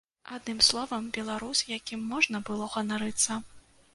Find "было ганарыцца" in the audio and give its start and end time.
2.47-3.39